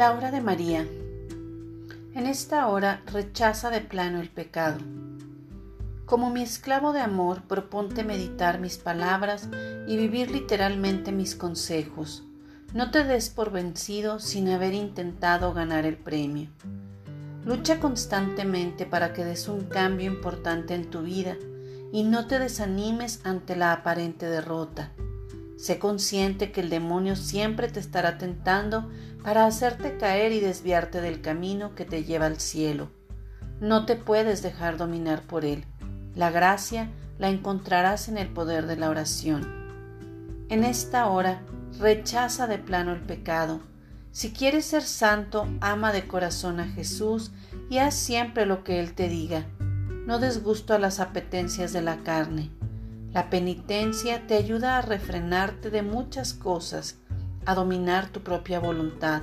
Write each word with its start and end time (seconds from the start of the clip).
La 0.00 0.30
de 0.30 0.40
María. 0.40 0.86
En 2.14 2.26
esta 2.26 2.68
hora 2.68 3.02
rechaza 3.12 3.68
de 3.68 3.82
plano 3.82 4.18
el 4.18 4.30
pecado. 4.30 4.78
Como 6.06 6.30
mi 6.30 6.40
esclavo 6.40 6.94
de 6.94 7.00
amor, 7.00 7.42
proponte 7.42 8.02
meditar 8.02 8.60
mis 8.60 8.78
palabras 8.78 9.50
y 9.86 9.98
vivir 9.98 10.30
literalmente 10.30 11.12
mis 11.12 11.34
consejos. 11.34 12.24
No 12.72 12.90
te 12.90 13.04
des 13.04 13.28
por 13.28 13.50
vencido 13.52 14.20
sin 14.20 14.48
haber 14.48 14.72
intentado 14.72 15.52
ganar 15.52 15.84
el 15.84 15.98
premio. 15.98 16.48
Lucha 17.44 17.78
constantemente 17.78 18.86
para 18.86 19.12
que 19.12 19.26
des 19.26 19.48
un 19.48 19.66
cambio 19.66 20.10
importante 20.10 20.74
en 20.74 20.88
tu 20.88 21.02
vida 21.02 21.36
y 21.92 22.04
no 22.04 22.26
te 22.26 22.38
desanimes 22.38 23.20
ante 23.24 23.54
la 23.54 23.74
aparente 23.74 24.24
derrota. 24.24 24.92
Sé 25.60 25.78
consciente 25.78 26.52
que 26.52 26.62
el 26.62 26.70
demonio 26.70 27.16
siempre 27.16 27.68
te 27.68 27.80
estará 27.80 28.16
tentando 28.16 28.88
para 29.22 29.44
hacerte 29.44 29.98
caer 29.98 30.32
y 30.32 30.40
desviarte 30.40 31.02
del 31.02 31.20
camino 31.20 31.74
que 31.74 31.84
te 31.84 32.02
lleva 32.02 32.24
al 32.24 32.40
cielo. 32.40 32.90
No 33.60 33.84
te 33.84 33.94
puedes 33.94 34.40
dejar 34.40 34.78
dominar 34.78 35.20
por 35.20 35.44
él. 35.44 35.66
La 36.14 36.30
gracia 36.30 36.88
la 37.18 37.28
encontrarás 37.28 38.08
en 38.08 38.16
el 38.16 38.28
poder 38.28 38.66
de 38.66 38.76
la 38.76 38.88
oración. 38.88 40.46
En 40.48 40.64
esta 40.64 41.08
hora, 41.08 41.42
rechaza 41.78 42.46
de 42.46 42.56
plano 42.56 42.94
el 42.94 43.02
pecado. 43.02 43.60
Si 44.12 44.32
quieres 44.32 44.64
ser 44.64 44.82
santo, 44.82 45.46
ama 45.60 45.92
de 45.92 46.06
corazón 46.06 46.58
a 46.60 46.68
Jesús 46.68 47.32
y 47.68 47.76
haz 47.76 47.94
siempre 47.96 48.46
lo 48.46 48.64
que 48.64 48.80
Él 48.80 48.94
te 48.94 49.10
diga. 49.10 49.44
No 50.06 50.20
des 50.20 50.42
gusto 50.42 50.72
a 50.72 50.78
las 50.78 51.00
apetencias 51.00 51.74
de 51.74 51.82
la 51.82 51.98
carne. 51.98 52.50
La 53.12 53.28
penitencia 53.28 54.24
te 54.28 54.34
ayuda 54.34 54.78
a 54.78 54.82
refrenarte 54.82 55.70
de 55.70 55.82
muchas 55.82 56.32
cosas, 56.32 56.96
a 57.44 57.56
dominar 57.56 58.08
tu 58.08 58.20
propia 58.20 58.60
voluntad. 58.60 59.22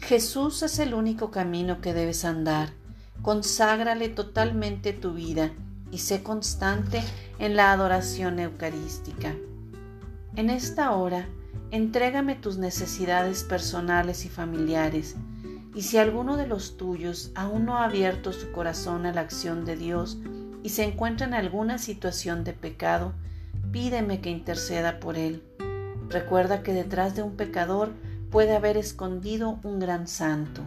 Jesús 0.00 0.62
es 0.62 0.78
el 0.78 0.92
único 0.92 1.30
camino 1.30 1.80
que 1.80 1.94
debes 1.94 2.26
andar. 2.26 2.74
Conságrale 3.22 4.10
totalmente 4.10 4.92
tu 4.92 5.14
vida 5.14 5.50
y 5.90 5.98
sé 5.98 6.22
constante 6.22 7.02
en 7.38 7.56
la 7.56 7.72
adoración 7.72 8.38
eucarística. 8.38 9.34
En 10.36 10.50
esta 10.50 10.90
hora, 10.90 11.26
entrégame 11.70 12.34
tus 12.34 12.58
necesidades 12.58 13.44
personales 13.44 14.26
y 14.26 14.28
familiares, 14.28 15.16
y 15.74 15.82
si 15.82 15.96
alguno 15.96 16.36
de 16.36 16.46
los 16.46 16.76
tuyos 16.76 17.32
aún 17.34 17.64
no 17.64 17.78
ha 17.78 17.84
abierto 17.84 18.34
su 18.34 18.52
corazón 18.52 19.06
a 19.06 19.12
la 19.14 19.22
acción 19.22 19.64
de 19.64 19.76
Dios, 19.76 20.18
y 20.64 20.70
se 20.70 20.82
encuentra 20.82 21.26
en 21.26 21.34
alguna 21.34 21.76
situación 21.76 22.42
de 22.42 22.54
pecado, 22.54 23.12
pídeme 23.70 24.22
que 24.22 24.30
interceda 24.30 24.98
por 24.98 25.18
él. 25.18 25.44
Recuerda 26.08 26.62
que 26.62 26.72
detrás 26.72 27.14
de 27.14 27.22
un 27.22 27.36
pecador 27.36 27.92
puede 28.30 28.56
haber 28.56 28.78
escondido 28.78 29.60
un 29.62 29.78
gran 29.78 30.08
santo. 30.08 30.62